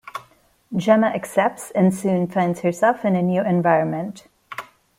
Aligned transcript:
Gemma 0.75 1.09
accepts 1.13 1.69
and 1.75 1.93
soon 1.93 2.25
finds 2.25 2.61
herself 2.61 3.05
in 3.05 3.15
a 3.15 3.21
new 3.21 3.43
environment. 3.43 4.25